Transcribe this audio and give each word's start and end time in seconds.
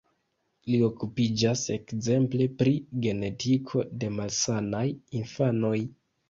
Li 0.69 0.77
okupiĝas 0.85 1.65
ekzemple 1.75 2.47
pri 2.61 2.73
genetiko 3.05 3.85
de 4.05 4.11
malsanaj 4.17 4.83
infanoj. 5.23 5.77